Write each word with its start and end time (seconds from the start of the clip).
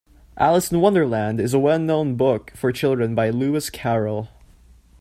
Alice 0.35 0.71
in 0.71 0.81
Wonderland 0.81 1.39
is 1.39 1.53
a 1.53 1.59
well-known 1.59 2.15
book 2.15 2.51
for 2.55 2.71
children 2.71 3.13
by 3.13 3.29
Lewis 3.29 3.69
Carroll 3.69 4.29